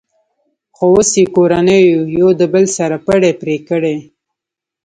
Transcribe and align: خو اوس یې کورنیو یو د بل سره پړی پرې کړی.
خو 0.75 0.85
اوس 0.93 1.09
یې 1.19 1.25
کورنیو 1.35 2.01
یو 2.19 2.29
د 2.39 2.41
بل 2.53 2.65
سره 2.77 2.95
پړی 3.05 3.31
پرې 3.41 3.57
کړی. 3.69 3.97